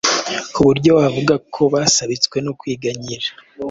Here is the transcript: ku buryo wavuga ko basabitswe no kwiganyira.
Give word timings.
ku 0.53 0.59
buryo 0.67 0.89
wavuga 0.99 1.33
ko 1.53 1.61
basabitswe 1.73 2.37
no 2.45 2.51
kwiganyira. 2.59 3.27